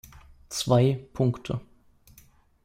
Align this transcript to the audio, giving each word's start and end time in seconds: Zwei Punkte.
Zwei 0.49 0.95
Punkte. 1.13 1.61